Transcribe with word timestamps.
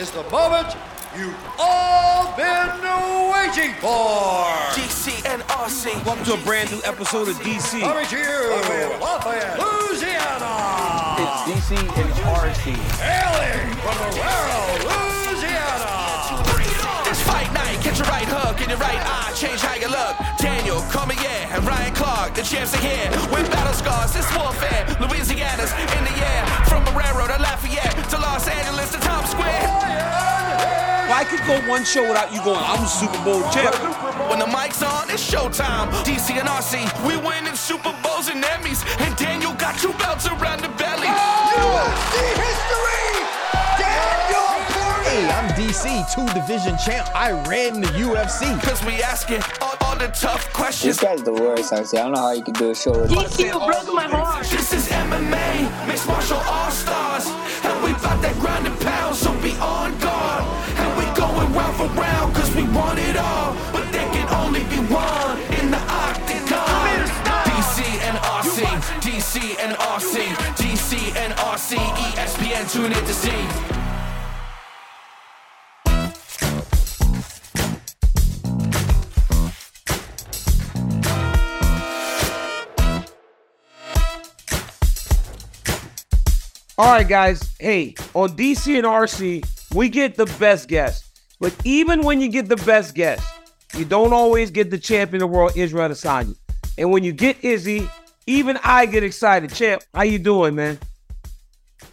is 0.00 0.10
the 0.12 0.24
moment 0.30 0.74
you've 1.14 1.36
all 1.58 2.34
been 2.34 2.72
waiting 3.28 3.74
for. 3.84 4.48
DC 4.72 5.12
and 5.28 5.42
RC. 5.42 5.92
Welcome 6.06 6.24
to 6.24 6.32
a 6.32 6.38
brand 6.38 6.72
new 6.72 6.80
episode 6.84 7.28
of 7.28 7.36
DC. 7.44 7.80
Coming 7.80 8.06
to 8.06 8.16
you, 8.16 8.48
Lafayette, 8.96 9.60
Louisiana. 9.60 11.20
It's 11.20 11.68
DC 11.68 11.76
and 11.76 12.08
it's 12.08 12.20
RC. 12.20 12.72
Hailing 12.96 13.76
from 13.84 13.96
Marrero, 14.00 14.64
Louisiana. 14.88 15.92
It's 17.10 17.20
fight 17.20 17.52
night. 17.52 17.76
Catch 17.84 17.98
your 17.98 18.08
right 18.08 18.24
hook 18.24 18.62
in 18.62 18.70
your 18.70 18.78
right 18.78 19.04
eye. 19.04 19.32
Change 19.36 19.60
how 19.60 19.74
you 19.74 19.88
look. 19.88 20.16
Daniel 20.38 20.80
Cormier 20.88 21.44
and 21.52 21.62
Ryan 21.62 21.94
Clark. 21.94 22.32
The 22.32 22.42
champs 22.42 22.72
are 22.72 22.80
here 22.80 23.10
with 23.28 23.52
battle 23.52 23.74
scars. 23.74 24.16
It's 24.16 24.34
warfare. 24.34 24.96
Louisiana's 24.98 25.72
in 25.76 26.04
the 26.08 26.16
air. 26.24 26.46
From 26.64 26.84
Marrero 26.86 27.26
to 27.28 27.36
Lafayette 27.36 27.49
to 27.49 27.49
could 31.30 31.46
go 31.46 31.70
one 31.70 31.84
show 31.84 32.02
without 32.02 32.32
you 32.34 32.42
going, 32.42 32.58
I'm 32.58 32.82
a 32.82 32.88
Super 32.88 33.22
Bowl 33.22 33.40
champ. 33.54 33.74
When 34.28 34.40
the 34.40 34.50
mic's 34.50 34.82
on, 34.82 35.08
it's 35.10 35.22
showtime. 35.22 35.86
DC 36.02 36.34
and 36.34 36.48
RC, 36.48 36.82
we 37.06 37.16
winning 37.16 37.54
Super 37.54 37.94
Bowls 38.02 38.28
and 38.28 38.42
Emmys. 38.42 38.82
And 38.98 39.14
Daniel 39.16 39.54
got 39.54 39.78
two 39.78 39.92
belts 39.94 40.26
around 40.26 40.60
the 40.60 40.68
belly. 40.74 41.06
Oh, 41.06 41.54
UFC 41.54 42.18
history, 42.34 43.06
Daniel 43.78 44.50
Hey, 45.06 45.30
I'm 45.30 45.48
DC, 45.54 45.86
two 46.12 46.26
division 46.34 46.76
champ. 46.84 47.08
I 47.14 47.30
ran 47.48 47.80
the 47.80 47.88
UFC. 47.88 48.60
Cause 48.62 48.84
we 48.84 49.00
asking 49.00 49.42
all, 49.60 49.76
all 49.82 49.96
the 49.96 50.08
tough 50.08 50.52
questions. 50.52 50.96
This 50.96 50.98
questions. 50.98 51.22
guy's 51.22 51.22
the 51.22 51.32
worst, 51.32 51.72
honestly. 51.72 51.98
I 52.00 52.02
don't 52.02 52.12
know 52.12 52.20
how 52.20 52.32
you 52.32 52.42
can 52.42 52.54
do 52.54 52.70
a 52.70 52.74
show 52.74 52.90
with 52.90 53.10
DC 53.10 53.52
broke 53.52 53.94
my 53.94 54.08
heart. 54.08 54.46
This 54.46 54.72
is 54.72 54.88
MMA, 54.88 55.86
mixed 55.86 56.08
martial 56.08 56.38
all 56.38 56.70
stars. 56.72 56.99
Tune 72.72 72.92
in 72.92 73.04
to 73.04 73.12
see. 73.12 73.30
All 86.78 86.86
right, 86.86 87.06
guys. 87.06 87.42
Hey, 87.58 87.96
on 88.14 88.30
DC 88.36 88.76
and 88.76 88.86
RC, 88.86 89.74
we 89.74 89.88
get 89.88 90.14
the 90.14 90.26
best 90.38 90.68
guests. 90.68 91.10
But 91.40 91.54
even 91.64 92.02
when 92.02 92.20
you 92.20 92.28
get 92.28 92.48
the 92.48 92.56
best 92.56 92.94
guests, 92.94 93.26
you 93.76 93.84
don't 93.84 94.12
always 94.12 94.52
get 94.52 94.70
the 94.70 94.78
champion 94.78 95.22
of 95.24 95.30
the 95.30 95.36
world, 95.36 95.52
Israel 95.56 95.88
Adesanya. 95.88 96.36
And 96.78 96.92
when 96.92 97.02
you 97.02 97.12
get 97.12 97.44
Izzy, 97.44 97.90
even 98.28 98.58
I 98.62 98.86
get 98.86 99.02
excited. 99.02 99.52
Champ, 99.52 99.82
how 99.92 100.02
you 100.02 100.20
doing, 100.20 100.54
man? 100.54 100.78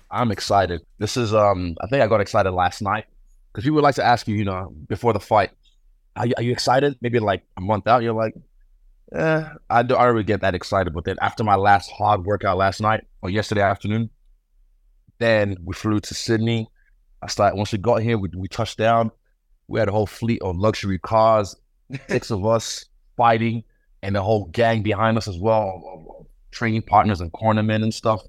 I'm 0.10 0.32
excited. 0.32 0.82
This 1.00 1.18
is 1.18 1.34
um 1.34 1.76
I 1.82 1.88
think 1.88 2.02
I 2.02 2.08
got 2.08 2.22
excited 2.22 2.52
last 2.52 2.82
night 2.82 3.06
because 3.52 3.64
people 3.64 3.76
would 3.76 3.84
like 3.84 3.96
to 3.96 4.06
ask 4.06 4.28
you, 4.28 4.36
you 4.36 4.46
know, 4.46 4.74
before 4.88 5.14
the 5.14 5.20
fight, 5.20 5.52
are 6.16 6.28
you, 6.28 6.34
are 6.38 6.44
you 6.44 6.52
excited? 6.52 6.96
Maybe 7.02 7.20
like 7.20 7.44
a 7.58 7.62
month 7.62 7.88
out, 7.88 8.04
you're 8.04 8.14
like, 8.14 8.34
eh, 9.14 9.44
I 9.70 9.84
do 9.84 9.96
I 9.96 10.06
don't 10.06 10.14
really 10.14 10.24
get 10.24 10.42
that 10.42 10.56
excited. 10.56 10.94
But 10.94 11.06
then 11.06 11.18
after 11.22 11.44
my 11.44 11.56
last 11.56 11.92
hard 11.92 12.26
workout 12.26 12.58
last 12.58 12.82
night 12.82 13.06
or 13.22 13.30
yesterday 13.30 13.62
afternoon, 13.62 14.10
then 15.20 15.58
we 15.64 15.74
flew 15.74 16.00
to 16.00 16.14
Sydney. 16.14 16.68
I 17.22 17.28
started 17.28 17.58
once 17.58 17.72
we 17.72 17.78
got 17.80 18.02
here, 18.02 18.18
we 18.18 18.30
we 18.36 18.48
touched 18.48 18.78
down. 18.78 19.12
We 19.68 19.80
had 19.80 19.90
a 19.90 19.92
whole 19.92 20.08
fleet 20.08 20.42
of 20.42 20.56
luxury 20.56 21.00
cars, 21.00 21.56
six 22.10 22.32
of 22.32 22.46
us 22.46 22.86
fighting, 23.18 23.64
and 24.02 24.16
the 24.16 24.22
whole 24.22 24.46
gang 24.46 24.84
behind 24.84 25.18
us 25.18 25.28
as 25.28 25.38
well, 25.38 26.28
training 26.52 26.84
partners 26.84 27.20
and 27.20 27.32
cornermen 27.34 27.84
and 27.84 27.94
stuff. 27.94 28.22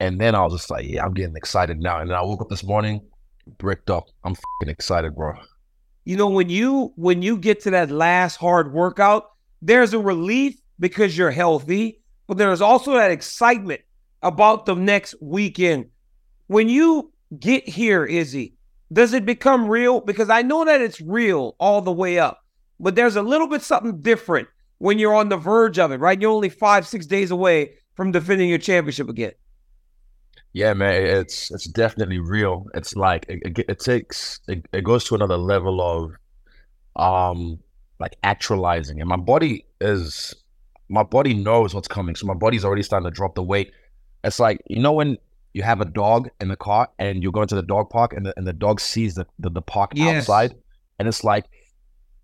And 0.00 0.20
then 0.20 0.34
I 0.34 0.42
was 0.42 0.54
just 0.54 0.70
like, 0.70 0.86
yeah, 0.86 1.04
I'm 1.04 1.14
getting 1.14 1.36
excited 1.36 1.80
now. 1.80 2.00
And 2.00 2.10
then 2.10 2.16
I 2.16 2.22
woke 2.22 2.40
up 2.40 2.48
this 2.48 2.64
morning, 2.64 3.00
bricked 3.58 3.90
up. 3.90 4.08
I'm 4.24 4.36
excited, 4.62 5.14
bro. 5.14 5.34
You 6.04 6.16
know, 6.16 6.28
when 6.28 6.50
you 6.50 6.92
when 6.96 7.22
you 7.22 7.36
get 7.36 7.60
to 7.62 7.70
that 7.70 7.90
last 7.90 8.36
hard 8.36 8.72
workout, 8.72 9.30
there's 9.62 9.94
a 9.94 9.98
relief 9.98 10.56
because 10.78 11.16
you're 11.16 11.30
healthy, 11.30 12.02
but 12.26 12.36
there's 12.36 12.60
also 12.60 12.94
that 12.94 13.10
excitement 13.10 13.80
about 14.22 14.66
the 14.66 14.74
next 14.74 15.14
weekend. 15.20 15.86
When 16.48 16.68
you 16.68 17.12
get 17.38 17.66
here, 17.66 18.04
Izzy, 18.04 18.54
does 18.92 19.14
it 19.14 19.24
become 19.24 19.68
real? 19.68 20.00
Because 20.00 20.28
I 20.28 20.42
know 20.42 20.64
that 20.64 20.80
it's 20.80 21.00
real 21.00 21.56
all 21.58 21.80
the 21.80 21.92
way 21.92 22.18
up, 22.18 22.44
but 22.78 22.94
there's 22.94 23.16
a 23.16 23.22
little 23.22 23.48
bit 23.48 23.62
something 23.62 24.02
different 24.02 24.48
when 24.78 24.98
you're 24.98 25.14
on 25.14 25.30
the 25.30 25.36
verge 25.36 25.78
of 25.78 25.92
it, 25.92 26.00
right? 26.00 26.20
You're 26.20 26.30
only 26.30 26.50
five, 26.50 26.86
six 26.86 27.06
days 27.06 27.30
away 27.30 27.74
from 27.94 28.12
defending 28.12 28.48
your 28.48 28.58
championship 28.58 29.08
again. 29.08 29.32
Yeah, 30.54 30.72
man, 30.72 31.02
it's 31.04 31.50
it's 31.50 31.64
definitely 31.64 32.20
real. 32.20 32.66
It's 32.74 32.94
like 32.94 33.26
it, 33.28 33.58
it, 33.58 33.64
it 33.68 33.78
takes 33.80 34.40
it, 34.46 34.64
it 34.72 34.84
goes 34.84 35.02
to 35.06 35.16
another 35.16 35.36
level 35.36 35.80
of 35.82 36.12
um 36.96 37.58
like 37.98 38.16
actualizing, 38.22 39.00
and 39.00 39.08
my 39.08 39.16
body 39.16 39.66
is 39.80 40.32
my 40.88 41.02
body 41.02 41.34
knows 41.34 41.74
what's 41.74 41.88
coming, 41.88 42.14
so 42.14 42.26
my 42.26 42.34
body's 42.34 42.64
already 42.64 42.84
starting 42.84 43.04
to 43.04 43.10
drop 43.10 43.34
the 43.34 43.42
weight. 43.42 43.72
It's 44.22 44.38
like 44.38 44.62
you 44.68 44.80
know 44.80 44.92
when 44.92 45.18
you 45.54 45.62
have 45.64 45.80
a 45.80 45.84
dog 45.84 46.28
in 46.40 46.48
the 46.48 46.56
car 46.56 46.88
and 47.00 47.22
you're 47.22 47.32
going 47.32 47.48
to 47.48 47.56
the 47.56 47.62
dog 47.62 47.90
park, 47.90 48.12
and 48.12 48.24
the 48.24 48.32
and 48.36 48.46
the 48.46 48.52
dog 48.52 48.80
sees 48.80 49.16
the 49.16 49.26
the, 49.40 49.50
the 49.50 49.62
park 49.62 49.90
Yes. 49.94 50.22
outside, 50.28 50.54
and 50.98 51.08
it's 51.08 51.24
like. 51.24 51.46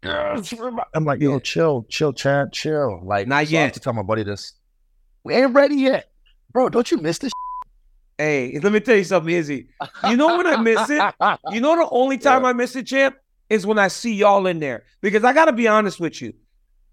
I'm 0.02 1.04
like, 1.04 1.20
yo, 1.20 1.40
chill, 1.40 1.84
chill, 1.90 2.14
Chad, 2.14 2.54
chill. 2.54 3.02
Like, 3.04 3.28
Not 3.28 3.48
so 3.48 3.56
I 3.56 3.60
have 3.60 3.66
yet. 3.66 3.74
to 3.74 3.80
tell 3.80 3.92
my 3.92 4.00
buddy 4.00 4.22
this. 4.22 4.54
We 5.24 5.34
ain't 5.34 5.52
ready 5.52 5.74
yet, 5.74 6.10
bro. 6.52 6.70
Don't 6.70 6.90
you 6.90 6.96
miss 6.96 7.18
this? 7.18 7.32
Hey, 8.20 8.60
let 8.62 8.70
me 8.70 8.80
tell 8.80 8.96
you 8.96 9.04
something, 9.04 9.34
Izzy. 9.34 9.68
You 10.06 10.14
know 10.14 10.36
when 10.36 10.46
I 10.46 10.56
miss 10.56 10.90
it? 10.90 11.02
You 11.50 11.60
know 11.62 11.74
the 11.74 11.88
only 11.90 12.18
time 12.18 12.44
I 12.44 12.52
miss 12.52 12.76
it, 12.76 12.86
champ, 12.86 13.16
is 13.48 13.66
when 13.66 13.78
I 13.78 13.88
see 13.88 14.12
y'all 14.12 14.46
in 14.46 14.58
there. 14.58 14.84
Because 15.00 15.24
I 15.24 15.32
gotta 15.32 15.52
be 15.52 15.66
honest 15.66 15.98
with 15.98 16.20
you. 16.20 16.34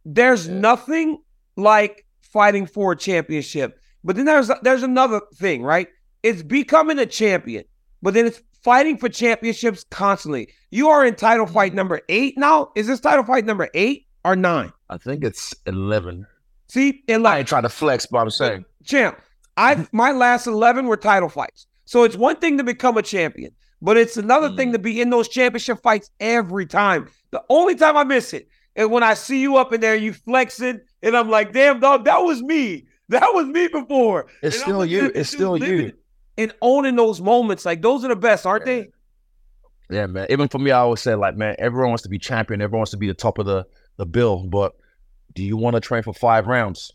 There's 0.05 0.47
nothing 0.47 1.17
like 1.57 2.05
fighting 2.21 2.65
for 2.65 2.93
a 2.93 2.95
championship. 2.95 3.77
But 4.05 4.15
then 4.15 4.23
there's 4.23 4.49
there's 4.61 4.83
another 4.83 5.19
thing, 5.35 5.63
right? 5.63 5.89
It's 6.23 6.43
becoming 6.43 6.97
a 6.97 7.05
champion, 7.05 7.65
but 8.01 8.13
then 8.13 8.25
it's 8.25 8.41
fighting 8.63 8.97
for 8.97 9.09
championships 9.09 9.83
constantly. 9.91 10.47
You 10.71 10.87
are 10.87 11.05
in 11.05 11.15
title 11.15 11.45
fight 11.45 11.71
mm-hmm. 11.71 11.75
number 11.75 12.01
eight 12.07 12.37
now. 12.37 12.71
Is 12.75 12.87
this 12.87 13.01
title 13.01 13.25
fight 13.25 13.43
number 13.43 13.67
eight 13.73 14.07
or 14.23 14.37
nine? 14.37 14.71
I 14.89 14.97
think 14.97 15.25
it's 15.25 15.53
11. 15.65 16.25
See, 16.69 17.03
it 17.07 17.15
I 17.15 17.17
like 17.17 17.39
ain't 17.39 17.47
trying 17.49 17.63
to 17.63 17.69
flex, 17.69 18.05
but 18.05 18.19
I'm 18.19 18.29
saying. 18.29 18.63
champ. 18.85 19.19
I 19.57 19.87
my 19.91 20.11
last 20.11 20.47
eleven 20.47 20.85
were 20.87 20.97
title 20.97 21.29
fights. 21.29 21.67
So 21.85 22.03
it's 22.03 22.15
one 22.15 22.37
thing 22.37 22.57
to 22.57 22.63
become 22.63 22.97
a 22.97 23.01
champion, 23.01 23.51
but 23.81 23.97
it's 23.97 24.17
another 24.17 24.55
thing 24.55 24.69
mm. 24.69 24.73
to 24.73 24.79
be 24.79 25.01
in 25.01 25.09
those 25.09 25.27
championship 25.27 25.81
fights 25.81 26.09
every 26.19 26.65
time. 26.65 27.09
The 27.31 27.43
only 27.49 27.75
time 27.75 27.97
I 27.97 28.03
miss 28.03 28.33
it 28.33 28.47
is 28.75 28.87
when 28.87 29.03
I 29.03 29.13
see 29.13 29.41
you 29.41 29.57
up 29.57 29.73
in 29.73 29.81
there, 29.81 29.95
you 29.95 30.13
flexing, 30.13 30.81
and 31.01 31.17
I'm 31.17 31.29
like, 31.29 31.53
damn 31.53 31.79
dog, 31.79 32.05
that 32.05 32.19
was 32.19 32.41
me. 32.41 32.85
That 33.09 33.33
was 33.33 33.47
me 33.47 33.67
before. 33.67 34.27
It's 34.41 34.55
And 34.57 34.63
still 34.63 34.85
you. 34.85 35.11
It's 35.15 35.29
still 35.29 35.57
you. 35.57 35.93
And 36.37 36.53
owning 36.61 36.95
those 36.95 37.21
moments, 37.21 37.65
like 37.65 37.81
those 37.81 38.03
are 38.03 38.09
the 38.09 38.15
best, 38.15 38.45
aren't 38.45 38.65
they? 38.65 38.89
Yeah, 39.89 40.05
man. 40.07 40.27
Even 40.29 40.49
for 40.49 40.59
me, 40.59 40.71
I 40.71 40.79
always 40.79 40.99
say, 40.99 41.15
like, 41.15 41.37
man, 41.37 41.55
everyone 41.57 41.89
wants 41.89 42.03
to 42.03 42.09
be 42.09 42.19
champion. 42.19 42.61
Everyone 42.61 42.79
wants 42.79 42.91
to 42.91 42.97
be 42.97 43.07
the 43.07 43.13
top 43.13 43.37
of 43.37 43.45
the, 43.45 43.65
the 43.95 44.05
bill. 44.05 44.45
But 44.45 44.73
do 45.33 45.43
you 45.43 45.55
want 45.55 45.75
to 45.75 45.79
train 45.79 46.03
for 46.03 46.13
five 46.13 46.47
rounds? 46.47 46.91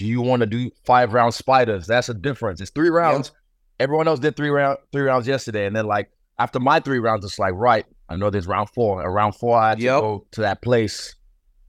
Do 0.00 0.06
you 0.06 0.22
want 0.22 0.40
to 0.40 0.46
do 0.46 0.70
five 0.86 1.12
round 1.12 1.34
spiders? 1.34 1.86
That's 1.86 2.08
a 2.08 2.14
difference. 2.14 2.62
It's 2.62 2.70
three 2.70 2.88
rounds. 2.88 3.32
Everyone 3.78 4.08
else 4.08 4.18
did 4.18 4.34
three 4.34 4.48
round 4.48 4.78
three 4.92 5.02
rounds 5.02 5.28
yesterday. 5.28 5.66
And 5.66 5.76
then 5.76 5.84
like 5.84 6.10
after 6.38 6.58
my 6.58 6.80
three 6.80 7.00
rounds, 7.00 7.22
it's 7.22 7.38
like, 7.38 7.52
right, 7.52 7.84
I 8.08 8.16
know 8.16 8.30
there's 8.30 8.46
round 8.46 8.70
four. 8.70 9.02
Around 9.02 9.32
four, 9.32 9.58
I 9.58 9.68
had 9.68 9.78
to 9.78 9.84
go 9.84 10.26
to 10.30 10.40
that 10.40 10.62
place. 10.62 11.14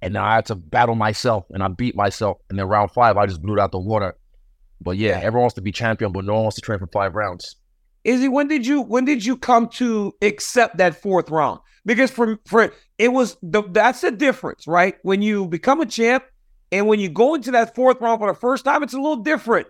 And 0.01 0.13
now 0.13 0.23
I 0.23 0.35
had 0.35 0.45
to 0.45 0.55
battle 0.55 0.95
myself 0.95 1.43
and 1.49 1.61
I 1.61 1.67
beat 1.67 1.93
myself. 1.93 2.37
And 2.49 2.57
then 2.57 2.69
round 2.69 2.91
five, 2.91 3.17
I 3.17 3.25
just 3.25 3.41
blew 3.41 3.55
it 3.55 3.59
out 3.59 3.73
the 3.73 3.79
water. 3.79 4.15
But 4.79 4.95
yeah, 4.95 5.17
everyone 5.17 5.41
wants 5.41 5.55
to 5.55 5.61
be 5.61 5.73
champion, 5.73 6.13
but 6.13 6.23
no 6.23 6.35
one 6.35 6.43
wants 6.43 6.55
to 6.55 6.61
train 6.61 6.79
for 6.79 6.87
five 6.87 7.15
rounds. 7.15 7.57
Izzy, 8.05 8.29
when 8.29 8.47
did 8.47 8.65
you 8.65 8.81
when 8.81 9.03
did 9.03 9.25
you 9.25 9.35
come 9.35 9.67
to 9.71 10.13
accept 10.21 10.77
that 10.77 10.95
fourth 11.01 11.29
round? 11.29 11.59
Because 11.85 12.11
for 12.11 12.39
for 12.45 12.71
it 12.97 13.09
was 13.09 13.35
the 13.43 13.61
that's 13.71 13.99
the 13.99 14.11
difference, 14.11 14.67
right? 14.67 14.95
When 15.01 15.21
you 15.21 15.47
become 15.47 15.81
a 15.81 15.85
champ 15.85 16.23
and 16.71 16.87
when 16.87 16.99
you 16.99 17.09
go 17.09 17.35
into 17.35 17.51
that 17.51 17.75
fourth 17.75 17.99
round 17.99 18.19
for 18.19 18.31
the 18.31 18.39
first 18.39 18.63
time, 18.63 18.83
it's 18.83 18.93
a 18.93 18.97
little 18.97 19.17
different. 19.17 19.67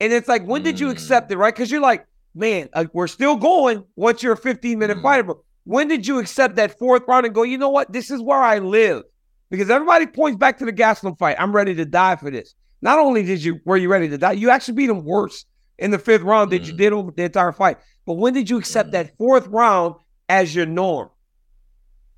And 0.00 0.12
it's 0.12 0.28
like, 0.28 0.44
when 0.44 0.62
did 0.62 0.80
you 0.80 0.86
hmm. 0.86 0.92
accept 0.92 1.30
it, 1.30 1.36
right? 1.36 1.54
Because 1.54 1.70
you're 1.70 1.82
like, 1.82 2.06
man, 2.34 2.68
uh, 2.72 2.86
we're 2.92 3.06
still 3.06 3.36
going 3.36 3.84
once 3.96 4.22
you're 4.22 4.32
a 4.32 4.36
15 4.36 4.78
minute 4.78 4.96
hmm. 4.96 5.02
fighter. 5.02 5.24
But 5.24 5.38
when 5.64 5.88
did 5.88 6.06
you 6.06 6.18
accept 6.18 6.56
that 6.56 6.78
fourth 6.78 7.02
round 7.06 7.26
and 7.26 7.34
go, 7.34 7.42
you 7.42 7.58
know 7.58 7.68
what? 7.68 7.92
This 7.92 8.10
is 8.10 8.22
where 8.22 8.40
I 8.40 8.58
live? 8.58 9.02
Because 9.50 9.68
everybody 9.68 10.06
points 10.06 10.38
back 10.38 10.58
to 10.58 10.64
the 10.64 10.72
Gastelum 10.72 11.18
fight. 11.18 11.36
I'm 11.38 11.52
ready 11.52 11.74
to 11.74 11.84
die 11.84 12.16
for 12.16 12.30
this. 12.30 12.54
Not 12.82 12.98
only 12.98 13.22
did 13.22 13.44
you 13.44 13.60
were 13.66 13.76
you 13.76 13.90
ready 13.90 14.08
to 14.08 14.16
die, 14.16 14.32
you 14.32 14.48
actually 14.48 14.74
beat 14.74 14.88
him 14.88 15.04
worse 15.04 15.44
in 15.78 15.90
the 15.90 15.98
fifth 15.98 16.22
round 16.22 16.50
than 16.50 16.64
you 16.64 16.70
hmm. 16.72 16.78
did 16.78 16.92
over 16.94 17.10
the 17.10 17.24
entire 17.24 17.52
fight. 17.52 17.76
But 18.06 18.14
when 18.14 18.32
did 18.32 18.48
you 18.48 18.56
accept 18.56 18.92
that 18.92 19.16
fourth 19.18 19.46
round 19.48 19.96
as 20.28 20.54
your 20.54 20.66
norm? 20.66 21.10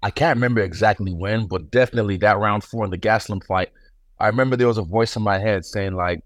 I 0.05 0.11
can't 0.11 0.37
remember 0.37 0.61
exactly 0.61 1.13
when, 1.13 1.47
but 1.47 1.71
definitely 1.71 2.17
that 2.19 2.39
round 2.39 2.65
four 2.65 2.85
in 2.85 2.91
the 2.91 2.99
Gastelum 2.99 3.45
fight. 3.45 3.71
I 4.23 4.29
remember 4.29 4.57
there 4.57 4.69
was 4.69 4.79
a 4.79 4.83
voice 4.83 5.17
in 5.17 5.23
my 5.23 5.39
head 5.39 5.65
saying 5.65 5.95
like, 5.95 6.23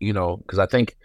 you 0.00 0.12
know, 0.12 0.36
because 0.38 0.58
I 0.58 0.66
think 0.66 0.96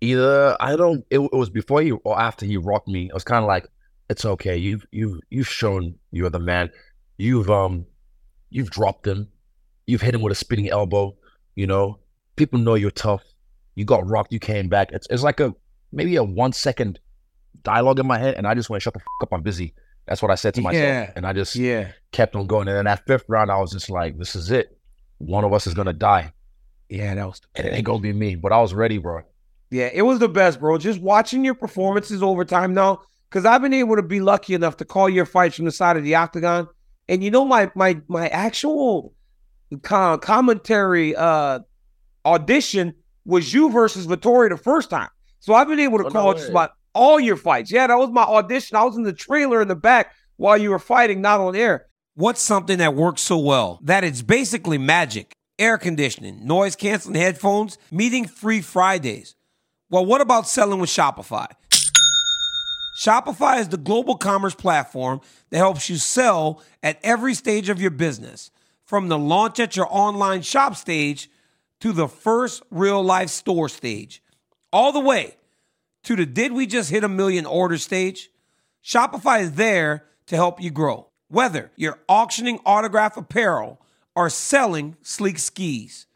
either 0.00 0.56
I 0.60 0.76
don't 0.76 1.04
it, 1.10 1.18
it 1.18 1.32
was 1.32 1.50
before 1.50 1.82
he 1.82 1.92
or 1.92 2.18
after 2.18 2.46
he 2.46 2.56
rocked 2.56 2.88
me. 2.88 3.06
It 3.06 3.14
was 3.14 3.24
kind 3.24 3.42
of 3.42 3.48
like, 3.48 3.66
it's 4.08 4.24
okay. 4.24 4.56
You've 4.56 4.86
you've 4.92 5.20
you've 5.30 5.48
shown 5.48 5.94
you're 6.12 6.30
the 6.30 6.38
man. 6.38 6.70
You've 7.18 7.50
um 7.50 7.86
you've 8.50 8.70
dropped 8.70 9.06
him. 9.06 9.28
You've 9.86 10.00
hit 10.00 10.14
him 10.14 10.22
with 10.22 10.32
a 10.32 10.36
spinning 10.36 10.70
elbow. 10.70 11.16
You 11.56 11.66
know, 11.66 11.98
people 12.36 12.58
know 12.58 12.74
you're 12.74 12.90
tough. 12.90 13.22
You 13.74 13.84
got 13.84 14.06
rocked. 14.08 14.32
You 14.32 14.38
came 14.38 14.68
back. 14.68 14.92
It's 14.92 15.06
it's 15.10 15.22
like 15.22 15.40
a 15.40 15.54
maybe 15.92 16.16
a 16.16 16.24
one 16.24 16.52
second 16.52 16.98
dialogue 17.62 17.98
in 17.98 18.06
my 18.06 18.18
head, 18.18 18.34
and 18.34 18.46
I 18.46 18.54
just 18.54 18.70
went, 18.70 18.82
"Shut 18.82 18.94
the 18.94 19.00
fuck 19.00 19.22
up, 19.22 19.32
I'm 19.32 19.42
busy." 19.42 19.74
That's 20.06 20.20
what 20.20 20.30
I 20.30 20.34
said 20.34 20.52
to 20.54 20.60
myself, 20.60 20.82
Yeah. 20.84 21.12
and 21.16 21.26
I 21.26 21.32
just 21.32 21.56
Yeah. 21.56 21.92
kept 22.12 22.36
on 22.36 22.46
going. 22.46 22.68
And 22.68 22.76
then 22.76 22.84
that 22.84 23.06
fifth 23.06 23.24
round, 23.26 23.50
I 23.50 23.58
was 23.58 23.72
just 23.72 23.88
like, 23.88 24.18
"This 24.18 24.36
is 24.36 24.50
it. 24.50 24.76
One 25.26 25.44
of 25.44 25.52
us 25.52 25.66
is 25.66 25.74
gonna 25.74 25.92
die, 25.92 26.32
Yeah, 26.88 27.14
that 27.14 27.26
was 27.26 27.40
and 27.54 27.66
it 27.66 27.72
ain't 27.74 27.84
gonna 27.84 28.00
be 28.00 28.12
me." 28.12 28.34
But 28.34 28.52
I 28.52 28.60
was 28.60 28.74
ready, 28.74 28.98
bro. 28.98 29.22
Yeah, 29.70 29.90
it 29.92 30.02
was 30.02 30.18
the 30.18 30.28
best, 30.28 30.60
bro. 30.60 30.78
Just 30.78 31.00
watching 31.00 31.44
your 31.44 31.54
performances 31.54 32.22
over 32.22 32.44
time 32.44 32.74
now, 32.74 33.00
because 33.28 33.44
I've 33.44 33.62
been 33.62 33.74
able 33.74 33.96
to 33.96 34.02
be 34.02 34.20
lucky 34.20 34.54
enough 34.54 34.76
to 34.78 34.84
call 34.84 35.08
your 35.08 35.26
fights 35.26 35.56
from 35.56 35.64
the 35.64 35.72
side 35.72 35.96
of 35.96 36.04
the 36.04 36.14
octagon. 36.14 36.68
And 37.08 37.24
you 37.24 37.30
know, 37.30 37.44
my 37.44 37.70
my 37.74 38.00
my 38.08 38.28
actual 38.28 39.12
co- 39.82 40.18
commentary 40.18 41.16
uh 41.16 41.60
audition 42.24 42.94
was 43.24 43.52
you 43.52 43.70
versus 43.70 44.06
Vettori 44.06 44.50
the 44.50 44.56
first 44.56 44.90
time. 44.90 45.08
So 45.40 45.54
I've 45.54 45.68
been 45.68 45.80
able 45.80 45.98
to 45.98 46.04
Oh, 46.04 46.08
no 46.08 46.12
call 46.12 46.34
just 46.34 46.50
about 46.50 46.72
all 46.94 47.18
your 47.18 47.36
fights. 47.36 47.70
Yeah, 47.72 47.86
that 47.86 47.98
was 47.98 48.10
my 48.10 48.22
audition. 48.22 48.76
I 48.76 48.84
was 48.84 48.96
in 48.96 49.02
the 49.02 49.12
trailer 49.12 49.60
in 49.60 49.68
the 49.68 49.74
back 49.74 50.12
while 50.36 50.56
you 50.56 50.70
were 50.70 50.78
fighting, 50.78 51.20
not 51.20 51.40
on 51.40 51.56
air. 51.56 51.86
What's 52.16 52.40
something 52.40 52.78
that 52.78 52.94
works 52.94 53.22
so 53.22 53.38
well 53.38 53.80
that 53.82 54.04
it's 54.04 54.22
basically 54.22 54.78
magic? 54.78 55.32
Air 55.58 55.78
conditioning, 55.78 56.46
noise 56.46 56.76
canceling 56.76 57.20
headphones, 57.20 57.76
meeting 57.90 58.28
free 58.28 58.60
Fridays. 58.60 59.34
Well, 59.90 60.06
what 60.06 60.20
about 60.20 60.46
selling 60.46 60.78
with 60.78 60.90
Shopify? 60.90 61.48
Shopify 63.00 63.58
is 63.58 63.68
the 63.68 63.76
global 63.76 64.16
commerce 64.16 64.54
platform 64.54 65.22
that 65.50 65.58
helps 65.58 65.90
you 65.90 65.96
sell 65.96 66.62
at 66.84 67.00
every 67.02 67.34
stage 67.34 67.68
of 67.68 67.80
your 67.80 67.90
business, 67.90 68.52
from 68.84 69.08
the 69.08 69.18
launch 69.18 69.58
at 69.58 69.76
your 69.76 69.88
online 69.90 70.42
shop 70.42 70.76
stage 70.76 71.28
to 71.80 71.92
the 71.92 72.06
first 72.06 72.62
real 72.70 73.02
life 73.02 73.30
store 73.30 73.68
stage, 73.68 74.22
all 74.72 74.92
the 74.92 75.00
way 75.00 75.36
to 76.04 76.14
the 76.14 76.26
did 76.26 76.52
we 76.52 76.66
just 76.66 76.90
hit 76.90 77.02
a 77.02 77.08
million 77.08 77.44
order 77.44 77.76
stage? 77.76 78.30
Shopify 78.84 79.42
is 79.42 79.52
there 79.52 80.04
to 80.26 80.36
help 80.36 80.60
you 80.60 80.70
grow. 80.70 81.08
Whether 81.34 81.72
you're 81.74 81.98
auctioning 82.08 82.60
autograph 82.64 83.16
apparel 83.16 83.80
or 84.14 84.30
selling 84.30 84.94
sleek 85.02 85.40
skis, 85.40 86.06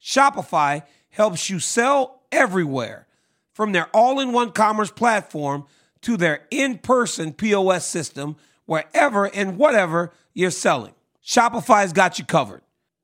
Shopify 0.00 0.84
helps 1.10 1.50
you 1.50 1.58
sell 1.58 2.22
everywhere 2.30 3.08
from 3.52 3.72
their 3.72 3.86
all 3.86 4.20
in 4.20 4.32
one 4.32 4.52
commerce 4.52 4.92
platform 4.92 5.64
to 6.02 6.16
their 6.16 6.46
in 6.52 6.78
person 6.78 7.32
POS 7.32 7.88
system, 7.88 8.36
wherever 8.66 9.24
and 9.24 9.58
whatever 9.58 10.12
you're 10.32 10.52
selling. 10.52 10.94
Shopify's 11.26 11.92
got 11.92 12.20
you 12.20 12.24
covered. 12.24 12.62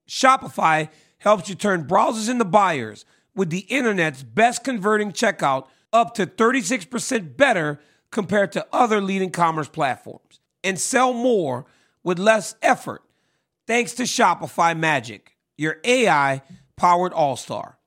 Shopify 0.09 0.89
helps 1.19 1.49
you 1.49 1.57
turn 1.57 1.89
browsers 1.89 2.31
into 2.31 2.45
buyers 2.45 3.05
with 3.35 3.51
the 3.51 3.67
internet's 3.69 4.23
best 4.23 4.63
converting 4.63 5.11
checkout 5.11 5.67
up 5.93 6.15
to 6.15 6.25
36% 6.25 7.37
better 7.37 7.81
compared 8.13 8.53
to 8.53 8.65
other 8.73 9.01
leading 9.01 9.31
commerce 9.31 9.67
platforms 9.67 10.24
and 10.65 10.81
sell 10.81 11.13
more 11.13 11.67
with 12.03 12.19
less 12.19 12.57
effort 12.63 13.03
thanks 13.67 13.93
to 13.95 14.03
Shopify 14.03 14.77
Magic, 14.77 15.37
your 15.57 15.77
AI 15.85 16.43
powered 16.77 17.13
all 17.13 17.37
star. 17.37 17.79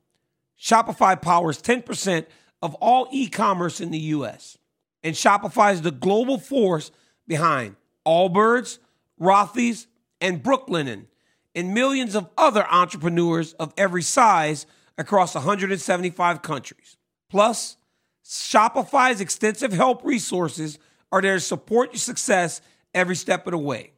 Shopify 0.60 1.22
powers 1.22 1.62
10% 1.62 2.26
of 2.62 2.76
all 2.76 3.08
e 3.12 3.28
commerce 3.28 3.82
in 3.82 3.92
the 3.92 4.00
US. 4.00 4.58
And 5.04 5.16
Shopify 5.16 5.74
is 5.74 5.82
the 5.82 5.92
global 5.92 6.40
force 6.40 6.92
behind 7.28 7.76
Allbirds, 8.06 8.80
Rothy's, 9.20 9.88
and 10.20 10.42
Brooklinen, 10.42 11.06
and 11.54 11.74
millions 11.74 12.16
of 12.16 12.30
other 12.38 12.66
entrepreneurs 12.68 13.54
of 13.54 13.74
every 13.78 14.02
size 14.02 14.66
across 14.98 15.36
175 15.36 16.42
countries. 16.42 16.98
Plus, 17.30 17.78
Shopify's 18.26 19.22
extensive 19.22 19.72
help 19.72 20.04
resources 20.04 20.80
are 21.12 21.22
there 21.22 21.36
to 21.36 21.40
support 21.40 21.94
your 21.94 22.00
success 22.00 22.62
every 22.94 23.16
step 23.16 23.48
of 23.48 23.52
the 23.52 23.58
way. 23.58 23.92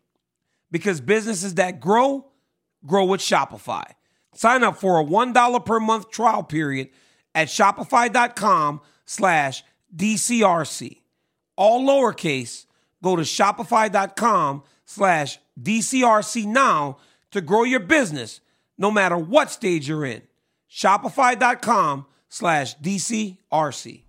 Because 0.71 1.01
businesses 1.01 1.55
that 1.55 1.79
grow, 1.79 2.25
grow 2.85 3.05
with 3.05 3.21
Shopify. 3.21 3.91
Sign 4.35 4.63
up 4.63 4.77
for 4.77 4.99
a 4.99 5.03
$1 5.03 5.65
per 5.65 5.79
month 5.79 6.11
trial 6.11 6.43
period 6.43 6.89
at 7.33 7.47
shopify.com 7.47 8.81
slash 9.05 9.63
DCRC. 9.95 11.01
All 11.55 11.85
lowercase, 11.85 12.65
go 13.03 13.15
to 13.15 13.23
shopify.com 13.23 14.63
slash 14.85 15.39
DCRC 15.59 16.45
now 16.45 16.97
to 17.31 17.41
grow 17.41 17.63
your 17.63 17.79
business 17.79 18.41
no 18.77 18.91
matter 18.91 19.17
what 19.17 19.51
stage 19.51 19.87
you're 19.87 20.05
in. 20.05 20.21
Shopify.com 20.71 22.05
slash 22.29 22.77
DCRC. 22.77 24.08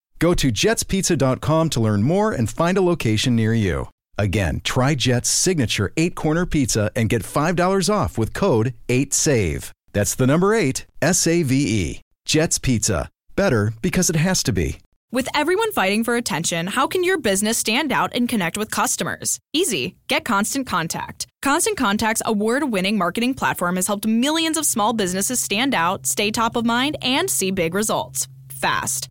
Go 0.21 0.35
to 0.35 0.51
jetspizza.com 0.51 1.69
to 1.71 1.79
learn 1.79 2.03
more 2.03 2.31
and 2.31 2.47
find 2.47 2.77
a 2.77 2.81
location 2.81 3.35
near 3.35 3.55
you. 3.55 3.89
Again, 4.19 4.61
try 4.63 4.93
Jet's 4.93 5.27
signature 5.29 5.91
eight 5.97 6.13
corner 6.13 6.45
pizza 6.45 6.91
and 6.95 7.09
get 7.09 7.23
$5 7.23 7.91
off 7.91 8.19
with 8.19 8.31
code 8.31 8.75
8SAVE. 8.87 9.71
That's 9.93 10.13
the 10.13 10.27
number 10.27 10.53
eight, 10.53 10.85
S 11.01 11.25
A 11.25 11.41
V 11.41 11.55
E. 11.55 12.01
Jet's 12.25 12.59
Pizza. 12.59 13.09
Better 13.35 13.73
because 13.81 14.11
it 14.11 14.15
has 14.15 14.43
to 14.43 14.53
be. 14.53 14.77
With 15.11 15.27
everyone 15.33 15.71
fighting 15.71 16.03
for 16.03 16.15
attention, 16.15 16.67
how 16.67 16.85
can 16.85 17.03
your 17.03 17.17
business 17.17 17.57
stand 17.57 17.91
out 17.91 18.11
and 18.13 18.29
connect 18.29 18.57
with 18.59 18.69
customers? 18.69 19.39
Easy. 19.53 19.95
Get 20.07 20.23
Constant 20.23 20.67
Contact. 20.67 21.25
Constant 21.41 21.77
Contact's 21.77 22.21
award 22.27 22.71
winning 22.71 22.95
marketing 22.95 23.33
platform 23.33 23.75
has 23.75 23.87
helped 23.87 24.05
millions 24.05 24.55
of 24.55 24.67
small 24.67 24.93
businesses 24.93 25.39
stand 25.39 25.73
out, 25.73 26.05
stay 26.05 26.29
top 26.29 26.55
of 26.55 26.63
mind, 26.63 26.95
and 27.01 27.27
see 27.27 27.49
big 27.49 27.73
results 27.73 28.27
fast. 28.49 29.10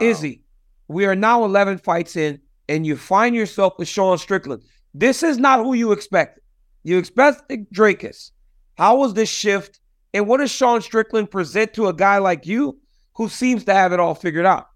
Izzy, 0.00 0.42
we 0.88 1.06
are 1.06 1.14
now 1.14 1.44
11 1.44 1.78
fights 1.78 2.16
in, 2.16 2.40
and 2.68 2.86
you 2.86 2.96
find 2.96 3.34
yourself 3.34 3.74
with 3.78 3.88
Sean 3.88 4.18
Strickland. 4.18 4.62
This 4.94 5.22
is 5.22 5.38
not 5.38 5.60
who 5.60 5.74
you 5.74 5.92
expected. 5.92 6.42
You 6.84 6.98
expected 6.98 7.70
Dricus. 7.72 8.30
How 8.76 8.96
was 8.96 9.14
this 9.14 9.28
shift? 9.28 9.80
And 10.14 10.26
what 10.26 10.38
does 10.38 10.50
Sean 10.50 10.80
Strickland 10.82 11.30
present 11.30 11.72
to 11.74 11.88
a 11.88 11.92
guy 11.92 12.18
like 12.18 12.46
you 12.46 12.78
who 13.14 13.28
seems 13.28 13.64
to 13.64 13.74
have 13.74 13.92
it 13.92 14.00
all 14.00 14.14
figured 14.14 14.46
out? 14.46 14.68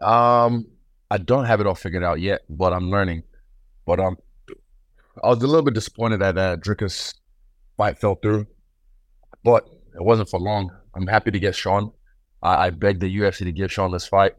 Um, 0.00 0.66
I 1.10 1.18
don't 1.18 1.44
have 1.46 1.60
it 1.60 1.66
all 1.66 1.74
figured 1.74 2.04
out 2.04 2.20
yet, 2.20 2.42
but 2.48 2.72
I'm 2.72 2.90
learning. 2.90 3.24
But 3.84 4.00
um, 4.00 4.16
I 5.22 5.28
was 5.28 5.42
a 5.42 5.46
little 5.46 5.62
bit 5.62 5.74
disappointed 5.74 6.18
that 6.20 6.38
uh, 6.38 6.56
Dricus 6.56 7.14
fight 7.76 7.98
fell 7.98 8.14
through, 8.16 8.46
but 9.42 9.66
it 9.94 10.02
wasn't 10.02 10.28
for 10.28 10.38
long. 10.38 10.70
I'm 10.94 11.06
happy 11.06 11.30
to 11.30 11.38
get 11.38 11.54
Sean. 11.54 11.92
I, 12.42 12.66
I 12.66 12.70
begged 12.70 13.00
the 13.00 13.18
UFC 13.18 13.38
to 13.38 13.52
give 13.52 13.72
Sean 13.72 13.92
this 13.92 14.06
fight. 14.06 14.34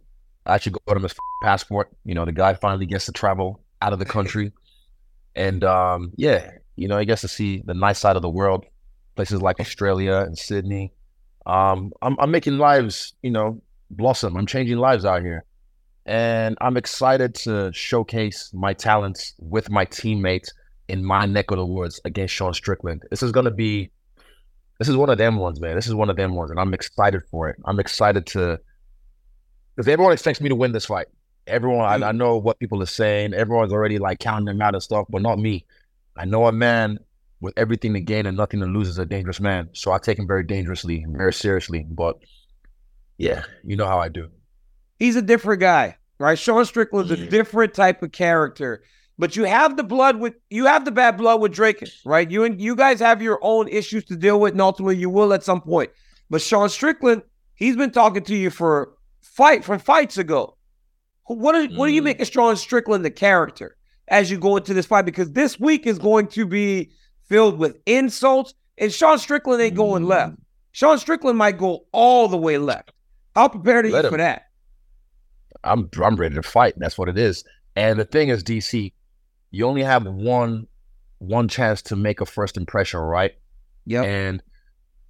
I 0.46 0.56
actually 0.56 0.77
got 0.88 0.98
him 0.98 1.03
his 1.03 1.15
passport. 1.44 1.89
You 2.06 2.15
know, 2.15 2.25
the 2.25 2.32
guy 2.32 2.53
finally 2.53 2.86
gets 2.86 3.06
to 3.06 3.12
travel 3.12 3.62
out 3.82 3.94
of 3.94 4.00
the 4.00 4.06
country, 4.06 4.51
and 5.36 5.63
um, 5.63 6.12
yeah, 6.15 6.51
you 6.75 6.88
know, 6.88 6.98
he 6.98 7.06
gets 7.06 7.22
to 7.22 7.27
see 7.27 7.62
the 7.65 7.74
nice 7.74 8.00
side 8.00 8.15
of 8.15 8.22
the 8.22 8.29
world, 8.29 8.65
places 9.15 9.41
like 9.41 9.60
Australia 9.60 10.24
and 10.25 10.38
Sydney. 10.38 10.94
Um, 11.46 11.91
I'm, 12.01 12.15
I'm 12.20 12.32
making 12.32 12.58
lives, 12.58 13.13
you 13.22 13.32
know, 13.32 13.62
blossom. 13.89 14.38
I'm 14.38 14.46
changing 14.46 14.77
lives 14.77 15.03
out 15.03 15.22
here. 15.22 15.44
And 16.06 16.58
I'm 16.62 16.77
excited 16.77 17.36
to 17.36 17.72
showcase 17.74 18.50
my 18.53 18.74
talents 18.74 19.34
with 19.39 19.70
my 19.70 19.86
teammates 19.86 20.51
in 20.88 21.03
my 21.03 21.25
neck 21.25 21.51
of 21.51 21.58
the 21.58 21.65
woods 21.65 22.00
against 22.06 22.34
Sean 22.34 22.53
Strickland. 22.53 23.03
This 23.10 23.22
is 23.22 23.32
going 23.32 23.46
to 23.46 23.51
be, 23.51 23.91
this 24.79 24.88
is 24.89 24.95
one 24.95 25.09
of 25.09 25.17
them 25.17 25.38
ones, 25.38 25.59
man. 25.59 25.75
This 25.75 25.88
is 25.88 25.93
one 25.93 26.09
of 26.09 26.15
them 26.15 26.36
ones. 26.36 26.50
And 26.51 26.59
I'm 26.59 26.74
excited 26.74 27.21
for 27.29 27.50
it. 27.50 27.57
I'm 27.65 27.79
excited 27.79 28.25
to, 28.27 28.59
because 29.75 29.88
everyone 29.88 30.13
expects 30.13 30.41
me 30.41 30.50
to 30.50 30.55
win 30.55 30.71
this 30.71 30.86
fight. 30.86 31.07
Everyone, 31.48 31.86
I, 31.86 31.95
I 31.95 32.12
mm. 32.12 32.17
know 32.17 32.38
what 32.38 32.59
people 32.59 32.81
are 32.81 32.88
saying. 32.88 33.33
Everyone's 33.33 33.74
already 33.74 33.98
like 34.00 34.19
counting 34.19 34.45
them 34.45 34.62
out 34.62 34.74
and 34.74 34.81
stuff, 34.81 35.05
but 35.09 35.21
not 35.21 35.38
me. 35.38 35.65
I 36.15 36.25
know 36.25 36.48
a 36.48 36.51
man 36.51 37.00
with 37.41 37.53
everything 37.57 37.93
to 37.93 38.01
gain 38.01 38.25
and 38.25 38.38
nothing 38.38 38.59
to 38.62 38.65
lose 38.65 38.88
is 38.88 38.98
a 39.00 39.05
dangerous 39.05 39.39
man. 39.39 39.69
So 39.74 39.91
I 39.91 39.98
take 39.98 40.19
him 40.19 40.27
very 40.27 40.43
dangerously, 40.43 41.05
very 41.07 41.33
seriously. 41.33 41.86
But 41.89 42.17
yeah, 43.17 43.43
you 43.63 43.75
know 43.75 43.86
how 43.86 44.00
I 44.00 44.09
do. 44.09 44.29
He's 44.98 45.15
a 45.15 45.21
different 45.21 45.62
guy, 45.62 45.98
right? 46.19 46.38
Sean 46.38 46.65
Strickland's 46.65 47.12
a 47.12 47.17
different 47.17 47.74
type 47.74 48.03
of 48.03 48.12
character. 48.12 48.83
But 49.19 49.35
you 49.35 49.43
have 49.43 49.75
the 49.75 49.83
blood 49.83 50.15
with 50.15 50.35
you 50.49 50.65
have 50.65 50.85
the 50.85 50.91
bad 50.91 51.17
blood 51.17 51.41
with 51.41 51.51
Drake, 51.51 51.83
right? 52.05 52.31
You 52.31 52.45
and 52.45 52.59
you 52.59 52.73
guys 52.73 53.01
have 53.01 53.21
your 53.21 53.38
own 53.41 53.67
issues 53.67 54.05
to 54.05 54.15
deal 54.15 54.39
with, 54.39 54.53
and 54.53 54.61
ultimately 54.61 54.95
you 54.95 55.09
will 55.09 55.33
at 55.33 55.43
some 55.43 55.59
point. 55.59 55.91
But 56.29 56.41
Sean 56.41 56.69
Strickland, 56.69 57.23
he's 57.53 57.75
been 57.75 57.91
talking 57.91 58.23
to 58.23 58.35
you 58.35 58.49
for 58.49 58.93
fight 59.21 59.65
from 59.65 59.79
fights 59.79 60.17
ago. 60.17 60.55
What 61.25 61.53
are, 61.53 61.67
what 61.75 61.88
do 61.88 61.93
you 61.93 62.01
mm. 62.01 62.05
make 62.05 62.21
of 62.21 62.29
Sean 62.29 62.55
Strickland 62.55 63.03
the 63.03 63.11
character 63.11 63.75
as 64.07 64.31
you 64.31 64.38
go 64.38 64.55
into 64.55 64.73
this 64.73 64.85
fight? 64.85 65.03
Because 65.03 65.33
this 65.33 65.59
week 65.59 65.85
is 65.85 65.99
going 65.99 66.27
to 66.27 66.45
be 66.45 66.89
filled 67.27 67.59
with 67.59 67.77
insults, 67.85 68.53
and 68.77 68.91
Sean 68.91 69.19
Strickland 69.19 69.61
ain't 69.61 69.75
going 69.75 70.05
mm. 70.05 70.07
left. 70.07 70.38
Sean 70.71 70.97
Strickland 70.97 71.38
might 71.38 71.57
go 71.57 71.85
all 71.91 72.29
the 72.29 72.38
way 72.38 72.57
left. 72.57 72.93
How 73.35 73.49
prepared 73.49 73.85
are 73.85 73.89
Let 73.89 74.03
you 74.03 74.07
him. 74.07 74.13
for 74.13 74.17
that? 74.17 74.43
I'm 75.65 75.89
I'm 76.01 76.15
ready 76.15 76.35
to 76.35 76.41
fight. 76.41 76.75
That's 76.77 76.97
what 76.97 77.09
it 77.09 77.17
is. 77.17 77.43
And 77.75 77.99
the 77.99 78.05
thing 78.05 78.29
is, 78.29 78.43
DC, 78.43 78.93
you 79.51 79.65
only 79.65 79.84
have 79.84 80.06
one 80.06 80.68
one 81.20 81.48
chance 81.48 81.82
to 81.84 81.96
make 81.96 82.22
a 82.22 82.25
first 82.25 82.58
impression, 82.58 83.00
right? 83.00 83.36
Yep. 83.86 84.06
And 84.06 84.44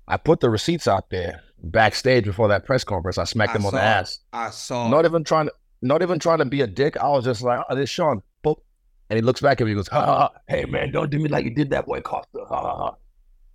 I 0.08 0.18
put 0.18 0.40
the 0.40 0.50
receipts 0.50 0.88
out 0.88 1.10
there 1.10 1.42
backstage 1.62 2.26
before 2.26 2.48
that 2.48 2.66
press 2.66 2.84
conference. 2.84 3.18
I 3.18 3.26
smacked 3.26 3.56
him 3.56 3.66
on 3.66 3.74
the 3.74 3.82
ass. 3.82 4.20
I 4.34 4.50
saw. 4.50 4.88
Not 4.88 5.06
even 5.06 5.24
trying 5.24 5.48
to 5.48 5.54
not 5.82 6.02
even 6.02 6.20
trying 6.20 6.40
to 6.40 6.46
be 6.46 6.62
a 6.62 6.68
dick. 6.68 6.98
I 6.98 7.08
was 7.10 7.24
just 7.24 7.42
like, 7.42 7.64
oh, 7.70 7.76
this 7.76 7.90
Sean. 7.90 8.22
Boop. 8.44 8.58
And 9.10 9.18
he 9.18 9.22
looks 9.22 9.42
back 9.42 9.62
at 9.62 9.66
me 9.66 9.72
and 9.72 9.78
goes, 9.78 9.88
ha, 9.88 10.06
ha, 10.06 10.18
ha. 10.18 10.32
hey 10.48 10.66
man, 10.66 10.92
don't 10.92 11.10
do 11.10 11.20
me 11.20 11.30
like 11.30 11.46
you 11.46 11.54
did 11.54 11.70
that 11.72 11.86
boy 11.86 12.02
Costa. 12.02 12.46
Ha, 12.48 12.62
ha, 12.62 12.78
ha. 12.78 12.96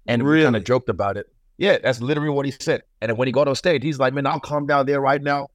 And 0.07 0.23
we 0.23 0.43
kind 0.43 0.57
of 0.57 0.65
joked 0.65 0.89
about 0.89 1.17
it. 1.17 1.27
Yeah, 1.57 1.79
that's 1.79 2.01
literally 2.01 2.31
what 2.31 2.47
he 2.47 2.53
said. 2.53 2.83
And 3.01 3.11
then 3.11 3.17
when 3.17 3.29
he 3.29 3.33
got 3.33 3.49
on 3.49 3.55
stage, 3.55 3.83
he's 3.83 3.99
like, 3.99 4.13
man, 4.13 4.27
I'll 4.27 4.41
calm 4.41 4.67
down 4.67 4.87
there 4.87 5.01
right 5.01 5.23
now. 5.23 5.49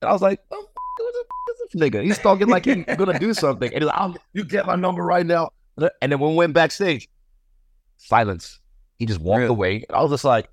And 0.00 0.08
I 0.08 0.12
was 0.12 0.22
like, 0.22 0.40
oh, 0.50 0.66
who 0.98 1.12
the 1.12 1.18
f- 1.18 1.54
is 1.54 1.58
this 1.58 1.59
nigga? 1.74 2.02
He's 2.02 2.18
talking 2.18 2.48
like 2.48 2.64
he's 2.64 2.84
gonna 2.96 3.18
do 3.18 3.34
something. 3.34 3.72
And 3.72 3.82
he's 3.82 3.92
like, 3.92 4.16
you 4.32 4.44
get 4.44 4.66
my 4.66 4.76
number 4.76 5.02
right 5.02 5.26
now. 5.26 5.50
And 5.76 6.12
then 6.12 6.18
when 6.18 6.32
we 6.32 6.36
went 6.36 6.52
backstage, 6.52 7.08
silence. 7.96 8.58
He 8.98 9.06
just 9.06 9.20
walked 9.20 9.44
away. 9.44 9.84
I 9.88 10.02
was 10.02 10.10
just 10.10 10.24
like, 10.24 10.48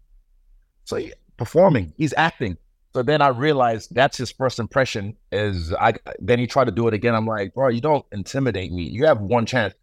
so 0.86 1.02
performing, 1.36 1.94
he's 1.98 2.14
acting. 2.16 2.58
So 2.94 3.04
then 3.04 3.22
I 3.22 3.28
realized 3.28 3.94
that's 3.94 4.18
his 4.18 4.32
first 4.32 4.58
impression. 4.58 5.16
Is 5.32 5.74
I 5.74 5.94
then 6.20 6.40
he 6.40 6.48
tried 6.48 6.66
to 6.66 6.72
do 6.72 6.88
it 6.88 6.94
again. 6.94 7.14
I'm 7.14 7.28
like, 7.28 7.54
bro, 7.54 7.68
you 7.68 7.82
don't 7.82 8.06
intimidate 8.12 8.72
me. 8.72 8.84
You 8.84 9.06
have 9.06 9.20
one 9.20 9.46
chance. 9.46 9.74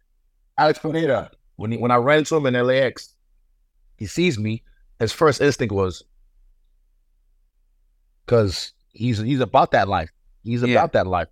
Alex 0.57 0.79
Pereira, 0.79 1.31
when 1.57 1.71
he, 1.71 1.77
when 1.77 1.91
I 1.91 1.97
ran 1.97 2.19
into 2.19 2.35
him 2.35 2.45
in 2.45 2.53
LAX, 2.65 3.13
he 3.97 4.05
sees 4.05 4.37
me. 4.39 4.63
His 4.99 5.11
first 5.11 5.41
instinct 5.41 5.73
was 5.73 6.03
because 8.25 8.73
he's 8.91 9.19
he's 9.19 9.39
about 9.39 9.71
that 9.71 9.87
life. 9.87 10.09
He's 10.45 10.61
Yeah. 10.61 10.75
about 10.75 10.93
that 10.93 11.07
life. 11.07 11.27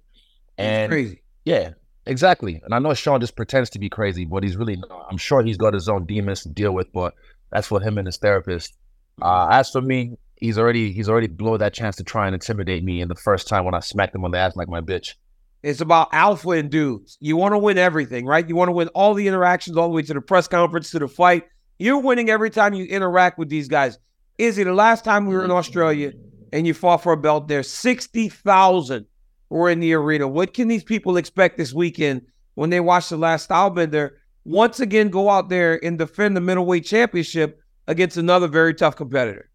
And 0.57 0.91
crazy. 0.91 1.21
yeah, 1.45 1.71
exactly. 2.05 2.61
And 2.63 2.73
I 2.73 2.79
know 2.79 2.93
Sean 2.93 3.19
just 3.21 3.35
pretends 3.35 3.69
to 3.71 3.79
be 3.79 3.89
crazy, 3.89 4.25
but 4.25 4.43
he's 4.43 4.57
really 4.57 4.75
not. 4.75 5.07
I'm 5.09 5.17
sure 5.17 5.41
he's 5.43 5.57
got 5.57 5.73
his 5.73 5.87
own 5.89 6.05
demons 6.05 6.41
to 6.43 6.49
deal 6.49 6.73
with, 6.73 6.91
but 6.93 7.13
that's 7.51 7.67
for 7.67 7.79
him 7.81 7.97
and 7.97 8.07
his 8.07 8.17
therapist. 8.17 8.75
Uh, 9.21 9.47
as 9.51 9.69
for 9.69 9.81
me, 9.81 10.17
he's 10.35 10.57
already 10.57 10.91
he's 10.91 11.07
already 11.07 11.27
blew 11.27 11.57
that 11.57 11.73
chance 11.73 11.95
to 11.97 12.03
try 12.03 12.25
and 12.25 12.33
intimidate 12.33 12.83
me 12.83 12.99
in 13.01 13.07
the 13.07 13.15
first 13.15 13.47
time 13.47 13.63
when 13.65 13.73
I 13.73 13.79
smacked 13.79 14.13
him 14.15 14.25
on 14.25 14.31
the 14.31 14.37
ass 14.39 14.55
like 14.55 14.67
my 14.67 14.81
bitch. 14.81 15.13
It's 15.61 15.79
about 15.79 16.09
alpha 16.11 16.49
and 16.49 16.69
dudes. 16.69 17.17
You 17.21 17.37
want 17.37 17.53
to 17.53 17.57
win 17.57 17.77
everything, 17.77 18.25
right? 18.25 18.47
You 18.47 18.55
want 18.55 18.67
to 18.67 18.73
win 18.73 18.89
all 18.89 19.13
the 19.13 19.27
interactions, 19.27 19.77
all 19.77 19.87
the 19.87 19.93
way 19.93 20.01
to 20.01 20.13
the 20.13 20.19
press 20.21 20.47
conference, 20.47 20.91
to 20.91 20.99
the 20.99 21.07
fight. 21.07 21.43
You're 21.79 21.99
winning 21.99 22.29
every 22.29 22.49
time 22.49 22.73
you 22.73 22.83
interact 22.85 23.37
with 23.39 23.47
these 23.49 23.67
guys. 23.69 23.97
Izzy, 24.37 24.63
the 24.63 24.73
last 24.73 25.05
time 25.05 25.25
we 25.25 25.35
were 25.35 25.45
in 25.45 25.51
Australia 25.51 26.11
and 26.53 26.67
you 26.67 26.73
fought 26.73 27.01
for 27.01 27.13
a 27.13 27.17
belt 27.17 27.47
there, 27.47 27.63
60,000 27.63 29.05
were 29.49 29.69
in 29.69 29.79
the 29.79 29.93
arena. 29.93 30.27
What 30.27 30.53
can 30.53 30.67
these 30.67 30.83
people 30.83 31.17
expect 31.17 31.57
this 31.57 31.73
weekend 31.73 32.21
when 32.53 32.69
they 32.69 32.79
watch 32.79 33.09
the 33.09 33.17
last 33.17 33.49
Stylebender 33.49 34.11
once 34.45 34.79
again 34.79 35.09
go 35.09 35.29
out 35.31 35.49
there 35.49 35.83
and 35.83 35.97
defend 35.97 36.37
the 36.37 36.41
middleweight 36.41 36.85
championship 36.85 37.59
against 37.87 38.17
another 38.17 38.47
very 38.47 38.73
tough 38.73 38.95
competitor? 38.95 39.49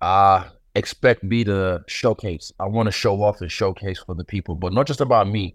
uh 0.00 0.44
expect 0.76 1.22
me 1.22 1.44
to 1.44 1.82
showcase. 1.86 2.52
I 2.58 2.66
want 2.66 2.86
to 2.86 2.92
show 2.92 3.22
off 3.22 3.40
and 3.40 3.50
showcase 3.50 3.98
for 3.98 4.14
the 4.14 4.24
people, 4.24 4.54
but 4.56 4.72
not 4.72 4.86
just 4.86 5.00
about 5.00 5.28
me. 5.28 5.54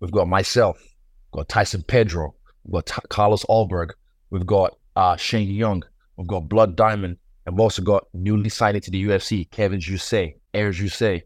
We've 0.00 0.12
got 0.12 0.28
myself, 0.28 0.78
we've 0.80 1.40
got 1.40 1.48
Tyson 1.48 1.82
Pedro, 1.82 2.34
we've 2.64 2.72
got 2.72 2.86
T- 2.86 3.08
Carlos 3.08 3.44
Ulberg, 3.44 3.90
we've 4.30 4.46
got 4.46 4.76
uh 4.96 5.16
Shane 5.16 5.50
Young, 5.50 5.84
we've 6.16 6.26
got 6.26 6.48
Blood 6.48 6.74
Diamond, 6.74 7.18
and 7.46 7.54
we've 7.54 7.60
also 7.60 7.82
got 7.82 8.06
newly 8.12 8.48
signed 8.48 8.76
into 8.76 8.90
the 8.90 9.04
UFC, 9.04 9.50
Kevin 9.50 9.80
Jousset, 9.80 10.34
Air 10.54 10.70
Jousset. 10.70 11.22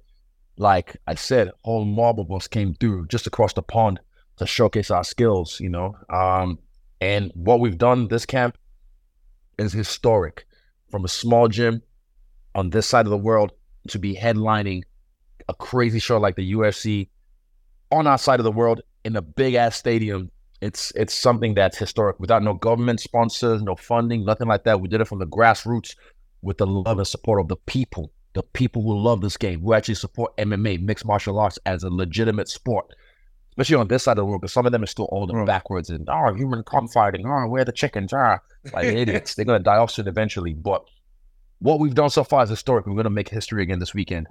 Like 0.57 0.97
I 1.07 1.17
said, 1.17 1.51
whole 1.65 1.85
mob 1.85 2.21
of 2.21 2.51
came 2.51 2.75
through 2.75 3.09
just 3.09 3.27
across 3.27 3.53
the 3.53 3.63
pond 3.63 3.99
to 4.37 4.47
showcase 4.47 4.91
our 4.91 5.05
skills, 5.05 5.59
you 5.61 5.69
know. 5.69 5.97
Um, 6.09 6.59
and 7.01 7.33
what 7.35 7.61
we've 7.61 7.79
done 7.79 8.09
this 8.09 8.25
camp 8.25 8.57
is 9.59 9.73
historic. 9.73 10.47
From 10.91 11.05
a 11.05 11.09
small 11.09 11.49
gym 11.49 11.83
on 12.55 12.71
this 12.71 12.87
side 12.87 13.07
of 13.07 13.11
the 13.11 13.19
world 13.19 13.53
to 13.89 13.99
be 13.99 14.15
headlining 14.15 14.83
a 15.49 15.55
crazy 15.55 15.99
show 15.99 16.19
like 16.19 16.37
the 16.37 16.53
UFC 16.53 17.09
on 17.91 18.07
our 18.07 18.19
side 18.19 18.41
of 18.41 18.45
the 18.45 18.53
world 18.53 18.81
in 19.05 19.17
a 19.17 19.23
big 19.23 19.55
ass 19.55 19.77
stadium. 19.77 20.31
It's 20.65 20.93
it's 20.97 21.13
something 21.13 21.53
that's 21.53 21.77
historic 21.77 22.19
without 22.19 22.43
no 22.43 22.55
government 22.55 22.99
sponsors, 22.99 23.63
no 23.63 23.77
funding, 23.77 24.25
nothing 24.25 24.49
like 24.49 24.65
that. 24.65 24.81
We 24.81 24.89
did 24.89 25.03
it 25.03 25.07
from 25.07 25.19
the 25.19 25.27
grassroots 25.27 25.95
with 26.41 26.57
the 26.57 26.67
love 26.67 26.97
and 26.97 27.07
support 27.07 27.43
of 27.43 27.49
the 27.49 27.57
people, 27.57 28.13
the 28.33 28.43
people 28.43 28.81
who 28.81 28.99
love 28.99 29.21
this 29.21 29.37
game, 29.37 29.61
who 29.61 29.75
actually 29.75 29.97
support 29.97 30.35
MMA, 30.39 30.81
mixed 30.81 31.05
martial 31.05 31.39
arts 31.39 31.59
as 31.67 31.83
a 31.83 31.91
legitimate 31.91 32.49
sport. 32.49 32.87
Especially 33.51 33.77
on 33.77 33.89
this 33.89 34.05
side 34.05 34.13
of 34.13 34.17
the 34.17 34.25
world, 34.25 34.41
because 34.41 34.55
some 34.55 34.65
of 34.65 34.73
them 34.73 34.83
are 34.83 34.87
still 34.87 35.07
old 35.13 35.31
and 35.31 35.47
backwards 35.47 35.91
and 35.91 36.09
oh, 36.09 36.33
human 36.33 36.63
cockfighting, 36.65 37.27
oh, 37.27 37.47
where 37.47 37.67
the 37.67 37.71
chickens? 37.71 38.15
are. 38.15 38.43
like 38.73 38.87
idiots. 39.03 39.35
They're 39.35 39.45
gonna 39.45 39.59
die 39.59 39.77
off 39.77 39.91
soon 39.91 40.09
eventually. 40.09 40.55
But 40.55 40.83
what 41.59 41.79
we've 41.79 41.95
done 41.95 42.09
so 42.09 42.25
far 42.25 42.43
is 42.43 42.49
historic. 42.49 42.87
We're 42.87 42.97
gonna 42.97 43.11
make 43.11 43.29
history 43.29 43.63
again 43.63 43.81
this 43.81 43.93
weekend. 43.93 44.29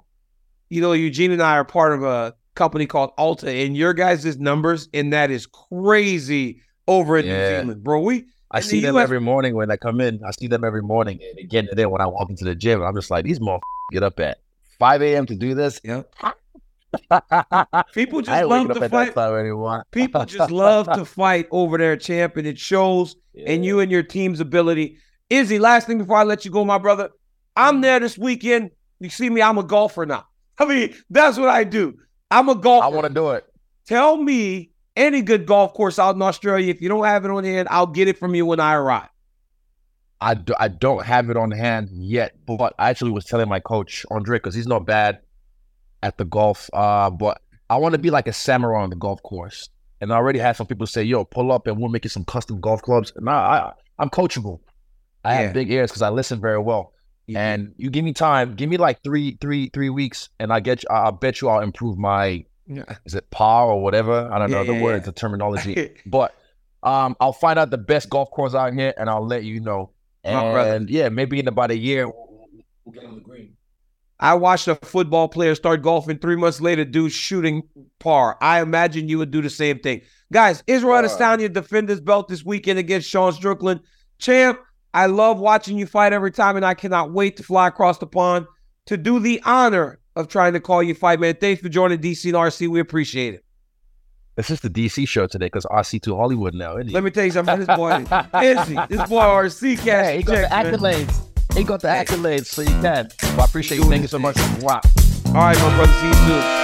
you 0.68 0.80
know, 0.80 0.94
Eugene 0.94 1.30
and 1.30 1.40
I 1.40 1.58
are 1.58 1.64
part 1.64 1.92
of 1.92 2.02
a 2.02 2.34
company 2.54 2.86
called 2.86 3.10
Alta, 3.18 3.50
and 3.50 3.76
your 3.76 3.94
guys' 3.94 4.38
numbers 4.38 4.88
in 4.92 5.10
that 5.10 5.30
is 5.30 5.46
crazy 5.46 6.60
over 6.86 7.18
in 7.18 7.26
Yeah. 7.26 7.32
New 7.32 7.60
Zealand, 7.60 7.84
bro. 7.84 8.00
We 8.00 8.26
I 8.50 8.60
see 8.60 8.80
the 8.80 8.86
them 8.86 8.96
US 8.96 9.02
every 9.04 9.20
morning 9.20 9.54
when 9.54 9.70
I 9.70 9.76
come 9.76 10.00
in. 10.00 10.20
I 10.24 10.30
see 10.30 10.46
them 10.46 10.64
every 10.64 10.82
morning 10.82 11.18
and 11.22 11.38
again 11.38 11.66
today 11.66 11.86
when 11.86 12.00
I 12.00 12.06
walk 12.06 12.30
into 12.30 12.44
the 12.44 12.54
gym. 12.54 12.82
I'm 12.82 12.94
just 12.94 13.10
like, 13.10 13.24
these 13.24 13.40
motherfuckers 13.40 13.60
get 13.92 14.02
up 14.02 14.20
at 14.20 14.38
5 14.78 15.02
a.m. 15.02 15.26
to 15.26 15.34
do 15.34 15.54
this. 15.54 15.80
Yeah. 15.82 16.02
People 17.94 18.22
just 18.22 18.46
love 18.46 18.68
to 18.68 18.88
fight. 18.88 19.90
People 19.90 20.24
just 20.26 20.50
love 20.50 20.86
to 20.92 21.04
fight 21.04 21.48
over 21.50 21.78
their 21.78 21.96
champ, 21.96 22.36
and 22.36 22.46
it 22.46 22.58
shows 22.58 23.16
in 23.34 23.64
you 23.64 23.80
and 23.80 23.90
your 23.90 24.02
team's 24.02 24.40
ability. 24.40 24.98
Izzy, 25.30 25.58
last 25.58 25.86
thing 25.86 25.98
before 25.98 26.18
I 26.18 26.22
let 26.22 26.44
you 26.44 26.50
go, 26.50 26.64
my 26.64 26.78
brother. 26.78 27.10
I'm 27.56 27.74
mm-hmm. 27.74 27.80
there 27.82 28.00
this 28.00 28.18
weekend. 28.18 28.70
You 29.00 29.10
see 29.10 29.28
me, 29.30 29.42
I'm 29.42 29.58
a 29.58 29.64
golfer 29.64 30.06
now. 30.06 30.26
I 30.58 30.66
mean, 30.66 30.94
that's 31.10 31.36
what 31.36 31.48
I 31.48 31.64
do. 31.64 31.98
I'm 32.34 32.48
a 32.48 32.54
golfer. 32.54 32.84
I 32.84 32.88
want 32.88 33.06
to 33.06 33.12
do 33.14 33.30
it. 33.30 33.44
Tell 33.86 34.16
me 34.16 34.70
any 34.96 35.22
good 35.22 35.46
golf 35.46 35.72
course 35.74 35.98
out 35.98 36.14
in 36.16 36.22
Australia. 36.22 36.68
If 36.70 36.80
you 36.82 36.88
don't 36.88 37.04
have 37.04 37.24
it 37.24 37.30
on 37.30 37.44
hand, 37.44 37.68
I'll 37.70 37.86
get 37.86 38.08
it 38.08 38.18
from 38.18 38.34
you 38.34 38.44
when 38.46 38.60
I 38.60 38.74
arrive. 38.74 39.08
I, 40.20 40.34
do, 40.34 40.54
I 40.58 40.68
don't 40.68 41.04
have 41.04 41.28
it 41.30 41.36
on 41.36 41.50
hand 41.50 41.90
yet, 41.92 42.34
but 42.46 42.74
I 42.78 42.90
actually 42.90 43.10
was 43.10 43.24
telling 43.24 43.48
my 43.48 43.60
coach 43.60 44.06
Andre 44.10 44.38
because 44.38 44.54
he's 44.54 44.66
not 44.66 44.86
bad 44.86 45.20
at 46.02 46.16
the 46.18 46.24
golf. 46.24 46.70
Uh, 46.72 47.10
but 47.10 47.40
I 47.68 47.76
want 47.76 47.92
to 47.92 47.98
be 47.98 48.10
like 48.10 48.26
a 48.26 48.32
samurai 48.32 48.82
on 48.82 48.90
the 48.90 48.96
golf 48.96 49.22
course, 49.22 49.68
and 50.00 50.12
I 50.12 50.16
already 50.16 50.38
had 50.38 50.56
some 50.56 50.66
people 50.66 50.86
say, 50.86 51.02
"Yo, 51.02 51.24
pull 51.24 51.52
up 51.52 51.66
and 51.66 51.78
we'll 51.78 51.90
make 51.90 52.04
you 52.04 52.10
some 52.10 52.24
custom 52.24 52.60
golf 52.60 52.80
clubs." 52.82 53.12
And 53.16 53.28
I, 53.28 53.32
I 53.34 53.72
I'm 53.98 54.08
coachable. 54.10 54.60
I 55.24 55.34
Yeah. 55.34 55.40
have 55.42 55.52
big 55.54 55.70
ears 55.70 55.90
because 55.90 56.02
I 56.02 56.08
listen 56.10 56.40
very 56.40 56.58
well. 56.58 56.92
And 57.34 57.74
you 57.76 57.90
give 57.90 58.04
me 58.04 58.12
time, 58.12 58.54
give 58.54 58.68
me 58.68 58.76
like 58.76 59.02
three, 59.02 59.38
three, 59.40 59.70
three 59.72 59.90
weeks, 59.90 60.28
and 60.38 60.52
I 60.52 60.60
get 60.60 60.82
you. 60.82 60.88
I 60.90 61.08
I 61.08 61.10
bet 61.10 61.40
you 61.40 61.48
I'll 61.48 61.60
improve 61.62 61.96
my 61.96 62.44
Yeah. 62.66 62.84
is 63.04 63.14
it 63.14 63.30
par 63.30 63.66
or 63.66 63.82
whatever? 63.82 64.28
I 64.32 64.38
don't 64.38 64.50
Yeah, 64.50 64.58
know 64.58 64.64
the 64.64 64.74
yeah, 64.74 64.82
words, 64.82 65.02
yeah. 65.02 65.06
the 65.06 65.12
terminology. 65.12 65.90
but 66.06 66.34
um, 66.82 67.16
I'll 67.20 67.32
find 67.32 67.58
out 67.58 67.70
the 67.70 67.78
best 67.78 68.10
golf 68.10 68.30
course 68.30 68.54
out 68.54 68.74
here, 68.74 68.92
and 68.98 69.08
I'll 69.08 69.26
let 69.26 69.44
you 69.44 69.60
know. 69.60 69.90
And 70.22 70.88
yeah, 70.90 71.08
maybe 71.08 71.38
in 71.38 71.48
about 71.48 71.70
a 71.70 71.76
year, 71.76 72.06
we'll, 72.08 72.48
we'll 72.84 72.94
get 72.94 73.04
on 73.04 73.14
the 73.14 73.20
green. 73.20 73.56
I 74.20 74.34
watched 74.34 74.68
a 74.68 74.76
football 74.76 75.28
player 75.28 75.54
start 75.54 75.82
golfing 75.82 76.18
three 76.18 76.36
months 76.36 76.60
later, 76.60 76.84
dude 76.84 77.12
shooting 77.12 77.62
par. 77.98 78.38
I 78.40 78.62
imagine 78.62 79.08
you 79.08 79.18
would 79.18 79.30
do 79.30 79.42
the 79.42 79.50
same 79.50 79.80
thing. 79.80 80.02
Guys, 80.32 80.62
Israel 80.66 81.02
Adesanya 81.02 81.52
defend 81.52 81.88
his 81.88 82.00
belt 82.00 82.28
this 82.28 82.44
weekend 82.44 82.78
against 82.78 83.08
Sean 83.08 83.32
Strickland. 83.32 83.80
Champ, 84.18 84.58
I 84.94 85.06
love 85.06 85.40
watching 85.40 85.76
you 85.76 85.86
fight 85.86 86.12
every 86.12 86.30
time, 86.30 86.54
and 86.54 86.64
I 86.64 86.74
cannot 86.74 87.12
wait 87.12 87.36
to 87.38 87.42
fly 87.42 87.66
across 87.66 87.98
the 87.98 88.06
pond 88.06 88.46
to 88.86 88.96
do 88.96 89.18
the 89.18 89.42
honor 89.44 89.98
of 90.14 90.28
trying 90.28 90.52
to 90.52 90.60
call 90.60 90.84
you 90.84 90.94
fight, 90.94 91.18
man. 91.18 91.34
Thanks 91.34 91.60
for 91.60 91.68
joining 91.68 91.98
DC 91.98 92.26
and 92.26 92.34
RC. 92.34 92.68
We 92.68 92.78
appreciate 92.78 93.34
it. 93.34 93.44
This 94.36 94.50
is 94.50 94.60
the 94.60 94.70
DC 94.70 95.06
show 95.08 95.26
today 95.26 95.46
because 95.46 95.64
RC2 95.66 96.16
Hollywood 96.16 96.54
now. 96.54 96.76
Isn't 96.76 96.88
he? 96.88 96.94
Let 96.94 97.02
me 97.02 97.10
tell 97.10 97.24
you 97.24 97.32
something. 97.32 97.58
This 97.58 97.76
boy, 97.76 98.04
Izzy, 98.40 98.78
this 98.88 99.08
boy 99.08 99.22
RC 99.22 99.78
cash. 99.78 99.84
Hey, 99.84 100.16
he 100.18 100.22
got 100.22 100.32
the 100.34 100.48
checks, 100.48 100.50
man. 100.50 100.74
accolades. 100.74 101.56
He 101.56 101.64
got 101.64 101.80
the 101.82 101.88
accolades, 101.88 102.46
so 102.46 102.62
you 102.62 102.68
can. 102.68 103.08
Well, 103.22 103.40
I 103.40 103.44
appreciate 103.44 103.78
you. 103.78 103.84
Thank 103.84 104.02
you 104.02 104.08
so 104.08 104.18
much. 104.20 104.36
Wow. 104.60 104.80
All 105.26 105.32
right, 105.34 105.56
my 105.56 105.76
brother. 105.76 105.92
See 105.92 106.06
you 106.06 106.14
soon. 106.14 106.63